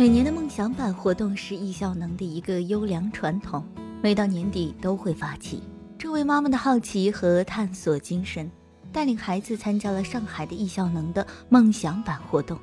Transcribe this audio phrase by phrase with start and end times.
[0.00, 3.62] 每年的梦想版活动是易效能的一个优良传统，
[4.02, 5.62] 每到年底都会发起。
[5.98, 8.50] 这位妈妈的好奇和探索精神，
[8.90, 12.58] 带领孩子参加了上海的易效能的梦想版活动。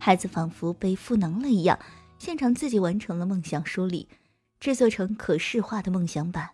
[0.00, 1.78] 孩子仿佛被赋能了一样，
[2.18, 4.08] 现场自己完成了梦想梳理，
[4.58, 6.50] 制作成可视化的梦想版。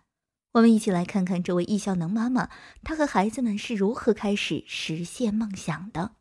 [0.51, 2.49] 我们一起来看看这位易效能妈妈，
[2.83, 6.11] 她和孩子们是如何开始实现梦想的。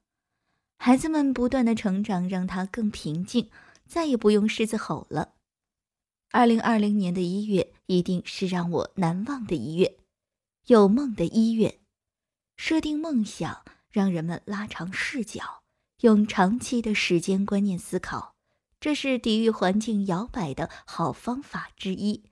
[0.79, 3.51] 孩子们不断的成长，让她更平静。
[3.93, 5.35] 再也不用狮子吼了。
[6.31, 9.99] 二零二零年的一月一定是让我难忘的一月，
[10.65, 11.79] 有梦的一月，
[12.57, 15.63] 设定梦想，让人们拉长视角，
[16.01, 18.35] 用长期的时间观念思考，
[18.81, 22.25] 这是抵御环境摇摆的好方法之一。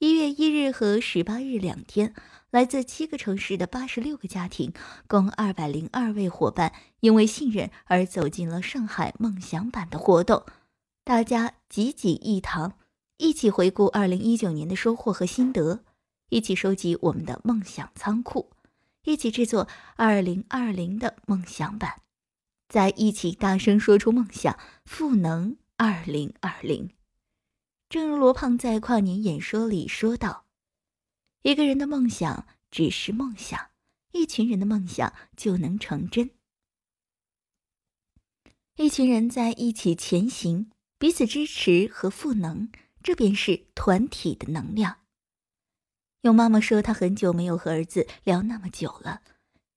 [0.00, 2.14] 一月一日和十八日两天，
[2.50, 4.74] 来自七个城市的八十六个家庭，
[5.06, 10.44] 共二百零二位伙伴，因为信任而走进了上海梦想版的活动。
[11.06, 12.78] 大家济济一堂，
[13.18, 15.84] 一起回顾二零一九年的收获和心得，
[16.30, 18.50] 一起收集我们的梦想仓库，
[19.04, 22.00] 一起制作二零二零的梦想版，
[22.70, 26.88] 在一起大声说出梦想，赋能二零二零。
[27.90, 30.46] 正如罗胖在跨年演说里说道
[31.44, 33.68] ：“一个人的梦想只是梦想，
[34.12, 36.30] 一群人的梦想就能成真。
[38.76, 40.70] 一群人在一起前行。”
[41.04, 45.00] 彼此支持和赋能，这便是团体的能量。
[46.22, 49.20] 有妈妈说，她很久没有和儿子聊那么久了；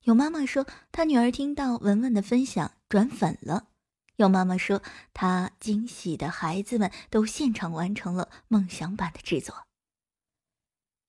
[0.03, 3.67] 有妈妈说，她女儿听到文文的分享转粉了；
[4.15, 4.81] 有妈妈说，
[5.13, 9.65] 她惊喜的孩子们都现场完成了梦想版的制作。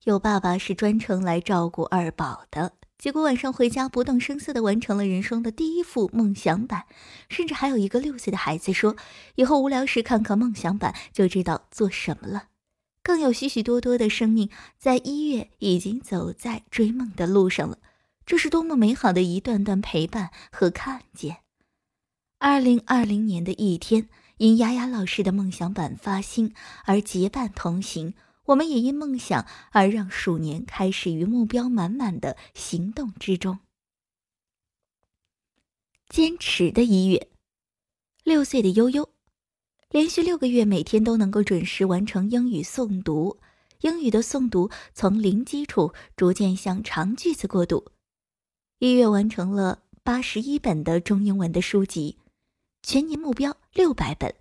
[0.02, 2.72] 有爸爸是专程来照顾二宝的。
[2.98, 6.86] 结果晚上回家，不动声色地完成了人生的第一幅梦想版，
[7.28, 8.96] 甚至还有一个六岁的孩子说
[9.36, 12.48] ：“以后无聊时看看梦想版，就知道做什么了。”
[13.04, 17.78] 更有许许多多的生命在一月已经走在追梦的路上了，
[18.26, 21.36] 这是多么美好的一段段陪伴和看见。
[22.40, 26.52] 二零二零年的一天，因雅雅老师的梦想版发新
[26.84, 28.14] 而结伴同行。
[28.48, 33.58] 我们也因梦想而让鼠年开始于目标满满的行动之中。
[36.08, 37.28] 坚持的一月，
[38.24, 39.10] 六岁的悠悠，
[39.90, 43.38] 连续六个月每天都能够准时完成英语诵读。
[43.82, 47.92] 英语的诵读从零基础逐渐向长句子过渡。
[48.78, 52.16] 一月完成了八十一本的中英文的书籍，
[52.82, 54.34] 全年目标六百本，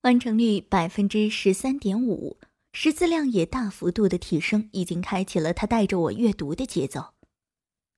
[0.00, 2.38] 完成率百分之十三点五。
[2.72, 7.12] 识字量也大幅度的提升，已经开启了他带着我阅读的节奏。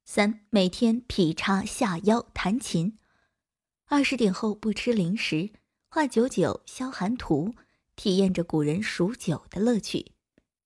[0.04, 2.98] 三每天劈叉下腰弹琴，
[3.86, 5.50] 二十点后不吃零食，
[5.88, 7.54] 画九九消寒图，
[7.94, 10.12] 体验着古人数九的乐趣。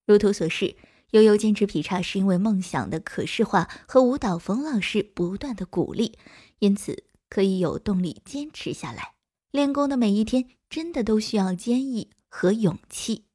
[0.07, 0.75] 如图所示，
[1.11, 6.19] 悠悠坚持劈叉是因为梦想的可视化和舞蹈冯老师不断的鼓励，
[6.61, 9.13] 因此可以有动力坚持下来。
[9.51, 13.28] 练功的每一天真的都需要坚毅和勇气。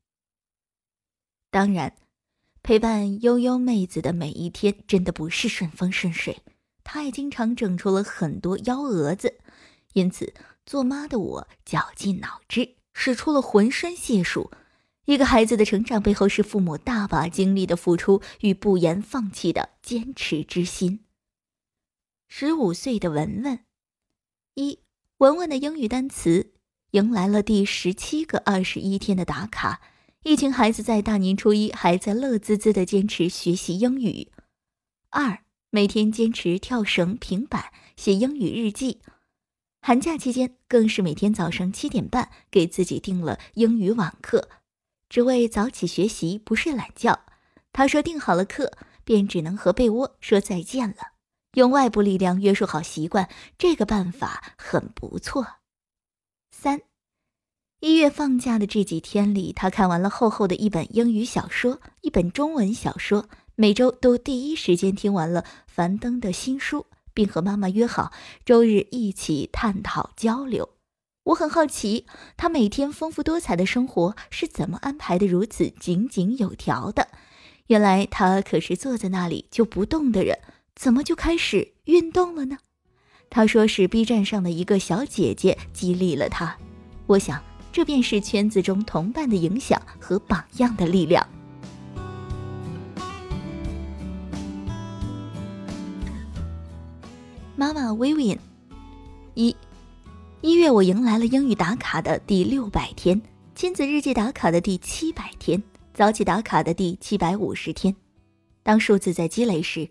[1.54, 1.96] 当然，
[2.64, 6.42] 陪伴悠悠妹子的每一天真的不是顺风顺水，
[6.84, 9.38] 她也经常整出了很多幺蛾子。
[9.94, 10.34] 因此，
[10.66, 14.50] 做妈的我绞尽脑汁，使出了浑身解数。
[15.06, 21.02] 一个孩子的成长背后，是父母大把精力的付出与不言放弃的坚持之心。
[22.28, 23.60] 十五岁的文文，
[24.56, 24.80] 一
[25.20, 26.54] 文文的英语单词
[26.90, 29.82] 迎来了第十七个二十一天的打卡。
[30.24, 34.32] 一群孩子在大年初一还在乐滋滋的坚持学习英语。
[35.10, 37.66] 二，每天坚持跳绳、平板、
[37.98, 39.02] 写英语日记。
[39.82, 44.48] 寒假期间更是每天早上七点半给自己定了英语网课，
[45.10, 47.26] 只为早起学习，不睡懒觉。
[47.74, 48.72] 他说定好了课，
[49.04, 50.96] 便只能和被窝说再见了。
[51.56, 55.46] 用外部力量约束好习惯，这个办法很不错。
[56.50, 56.82] 三。
[57.84, 63.26] 一月放假的这几天里，他看完了厚厚的一本英语小说，一本中文小说，
[63.56, 68.14] 每周都第一时间听完了樊登的新书，并和妈妈约好
[68.46, 70.70] 周日一起探讨交流。
[71.24, 72.06] 我很好奇，
[72.38, 77.10] 他每天丰富多彩的生活是怎么安排的如此井井有条的？
[77.68, 80.40] 原来他可是坐在那里就不动的人，
[80.74, 82.60] 怎么就开始运动了呢？
[83.30, 86.56] 他说是 B 站上的一个小姐姐激励了他。
[87.08, 87.44] 我想。
[87.74, 91.28] 这便是圈子中同伴的影响和榜样的力量。
[97.56, 98.38] 妈妈 Vivian，
[99.34, 99.56] 一，
[100.42, 103.20] 一月，我迎来了英语打卡的第六百天，
[103.56, 105.64] 亲子日记打卡的第七百天，
[105.96, 107.96] 早起打卡的第七百五十天。
[108.62, 109.90] 当数字在积累时，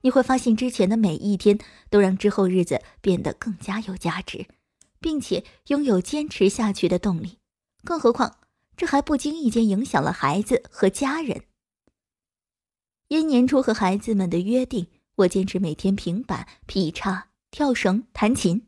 [0.00, 1.56] 你会发现之前的每一天
[1.90, 4.46] 都让之后日子变得更加有价值，
[5.00, 7.38] 并且拥有坚持下去的动力。
[7.82, 8.36] 更何况，
[8.76, 11.42] 这还不经意间影响了孩子和家人。
[13.08, 14.86] 因年初和孩子们的约定，
[15.16, 18.66] 我坚持每天平板、劈叉、跳绳、弹琴。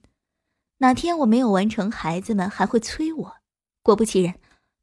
[0.78, 3.36] 哪天我没有完成，孩子们还会催我。
[3.82, 4.34] 果不其然，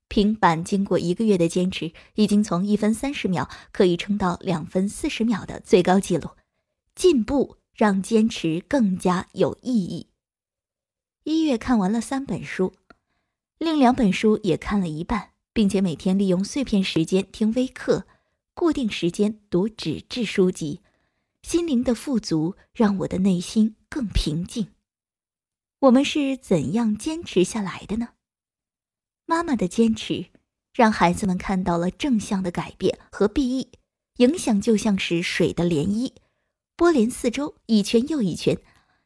[0.07, 6.29] 平板经过一个月的坚持，已经从一分三十秒可以撑到两分四十秒的最高纪录。
[6.95, 10.07] 进步让坚持更加有意义。
[11.24, 12.74] 一月看完了三本书，
[13.57, 18.07] 另两本书也看了一半，并且每天利用碎片时间听微课，
[18.54, 20.81] 固定时间读纸质书籍。
[21.44, 24.68] 心灵的富足让我的内心更平静。
[25.80, 28.10] 我们是怎样坚持下来的呢？
[29.25, 30.25] 妈妈的坚持，
[30.74, 33.69] 让孩子们看到了正向的改变和裨益，
[34.18, 36.12] 影响就像是水的涟漪，
[36.75, 38.57] 波连四周，一圈又一圈。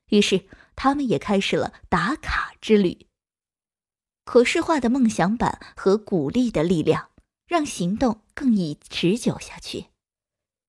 [0.10, 3.08] 于是，他们也开始了打卡之旅。
[4.26, 7.10] 可视化的梦想版和鼓励的力量，
[7.48, 9.88] 让行动更易持久下去。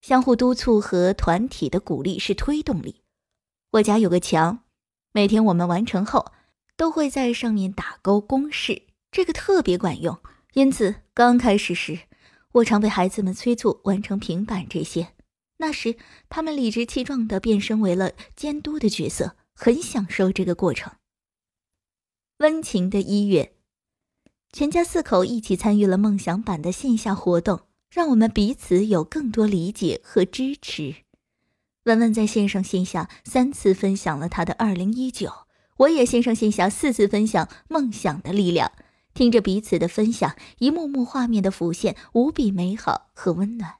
[0.01, 3.01] 相互督促和团体的鼓励是推动力。
[3.71, 4.59] 我家有个墙。
[5.13, 6.33] 每天我们完成后，
[6.75, 10.19] 都会在上面打勾公式，这个特别管用。
[10.53, 12.01] 因此，刚开始时，
[12.51, 15.13] 我常被孩子们催促完成平板这些。
[15.57, 15.95] 那时，
[16.27, 20.93] 他们理直气壮地变身为了监督的角色，很享受这个过程。
[22.39, 23.55] 温情的一月，
[24.51, 30.95] 全家四口一起参与了梦想版的线下活动，让我们彼此有更多理解和支持。
[31.85, 35.31] 文文在线上线下三次分享了他的二零一九，
[35.77, 38.71] 我也线上线下四次分享梦想的力量。
[39.13, 43.75] 听着彼此的分享，一幕幕画面的浮现，无比美好和温暖。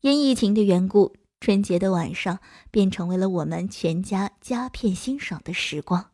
[0.00, 2.38] 因疫情的缘故，春节的晚上
[2.70, 6.12] 便成为了我们全家佳片欣赏的时光。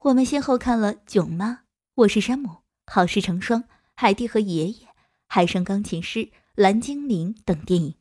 [0.00, 1.50] 我们先后看了《囧妈》
[1.94, 2.48] 《我是山姆》
[2.84, 3.62] 《好事成双》
[3.96, 4.86] 《海蒂和爷爷》
[5.26, 6.18] 《海上钢琴师》
[6.54, 7.94] 《蓝精灵》等电影，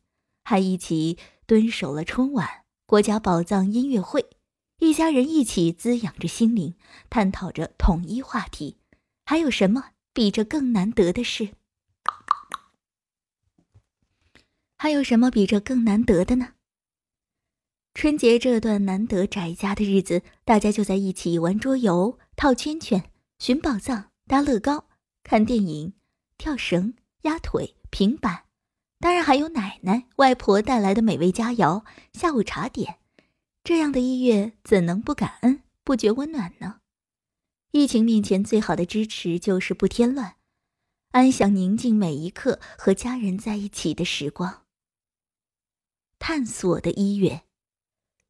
[0.44, 1.18] 还一起。
[1.48, 2.48] 蹲守了春晚
[2.86, 4.26] 国家宝藏音乐会，
[4.80, 6.76] 一家人一起滋养着心灵，
[7.10, 8.78] 探讨着统一话题。
[9.26, 11.50] 还有什么比这更难得的事？
[14.82, 16.54] 还有什么比这更难得的呢？
[17.94, 24.88] 春节这段难得宅家的日子，大家就在一起玩桌游、套圈圈、寻宝藏、搭乐高、
[25.22, 25.94] 看电影、
[26.40, 28.46] 跳绳、压腿、平板。
[29.00, 32.96] 当然还有奶奶、外婆带来的美味佳肴、下午茶点，
[33.64, 36.78] 这样的一月怎能不感恩、不觉温暖呢？
[37.70, 40.38] 疫情面前，最好的支持就是不添乱，
[41.12, 44.64] 安享宁静每一刻和家人在一起的时光。
[46.22, 47.42] 探索的一月，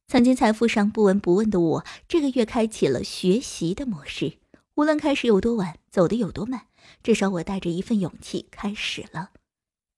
[0.08, 4.38] 曾经财富上不闻不问的我，这个月开启了学习的模式。
[4.76, 6.68] 无论开始有多晚，走的有多慢，
[7.02, 9.32] 至少我带着一份勇气开始了。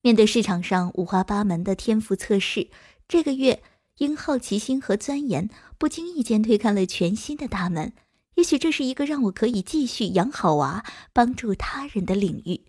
[0.03, 2.69] 面对市场上五花八门的天赋测试，
[3.07, 3.63] 这个月
[3.99, 5.49] 因好奇心和钻研，
[5.79, 7.93] 不经意间推开了全新的大门。
[8.35, 12.63] 也许这是一个让我可以继续养好娃、帮助他人的领域。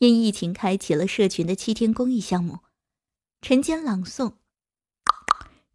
[0.00, 2.58] 因疫情开启了社群的七天公益项目，
[3.40, 4.34] 晨间朗诵、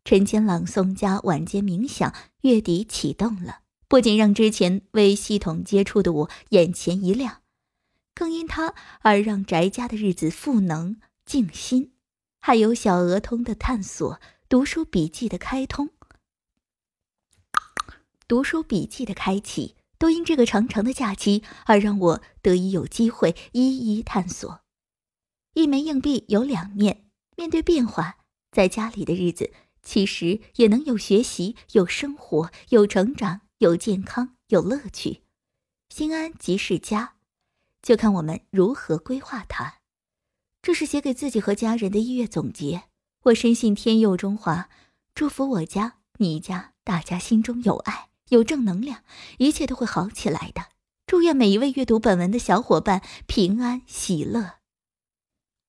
[0.06, 3.62] 晨间朗诵加晚间冥想，月底启动了。
[3.88, 7.42] 不仅让之前未系统接触的我眼前一亮。
[8.14, 11.94] 更因它而让宅家的日子赋能静心，
[12.40, 15.90] 还有小鹅通的探索、读书笔记的开通、
[18.28, 24.62] 读书笔记的开启，都因这个长长的假期而让我得以有机会一一探索。
[25.56, 28.18] 一枚硬币有两面，面对变化，
[28.52, 29.52] 在家里的日子
[29.86, 35.22] 其实也能有学习、有生活、有成长、有健康、有乐趣。
[35.88, 37.14] 心安即是家。
[37.82, 39.76] 就看我们如何规划它。
[40.64, 42.86] 这是写给自己和家人的一月总结。
[43.26, 44.70] 我深信天佑中华，
[45.14, 49.04] 祝福我家、你家，大家心中有爱，有正能量，
[49.38, 50.66] 一切都会好起来的。
[51.06, 54.56] 祝愿每一位阅读本文的小伙伴平安喜乐。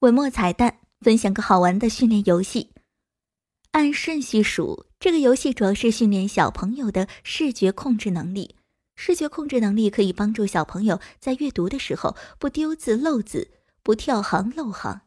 [0.00, 2.70] 文末彩蛋，分享个好玩的训练游戏。
[3.76, 8.54] 按顺序数，这个游戏主要是训练小朋友的视觉控制能力。
[8.94, 13.46] 视觉控制能力可以帮助小朋友在阅读的时候不丢字漏字，
[13.82, 14.98] 不跳行漏行。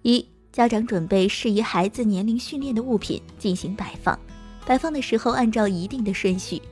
[0.00, 4.18] 一、家长准备适宜孩子年龄训练的物品进行摆放，
[4.64, 6.62] 摆放的时候按照一定的顺序。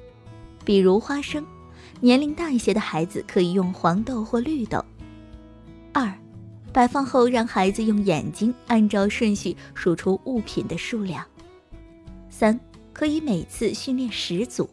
[0.65, 1.47] 比如花生。
[2.01, 4.83] 年龄大一些的孩子可以用黄豆或绿豆。
[6.73, 11.25] 摆放后让孩子用眼睛按照顺序数出物品的数量。
[12.31, 12.59] 三，
[12.93, 14.69] 可以每次训练十组，